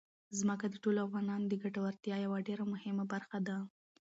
ځمکه 0.39 0.65
د 0.69 0.75
ټولو 0.83 0.99
افغانانو 1.07 1.45
د 1.49 1.53
ګټورتیا 1.63 2.15
یوه 2.25 2.39
ډېره 2.47 2.63
مهمه 2.73 3.03
برخه 3.13 3.37
ده. 3.47 3.57